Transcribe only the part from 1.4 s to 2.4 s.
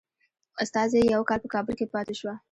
په کابل کې پاته شو.